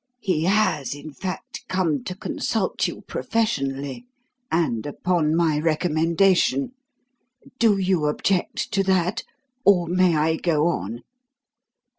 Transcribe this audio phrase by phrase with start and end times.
[0.19, 4.07] He has, in fact, come to consult you professionally;
[4.51, 6.71] and upon my recommendation.
[7.59, 9.21] Do you object to that,
[9.63, 11.03] or may I go on?"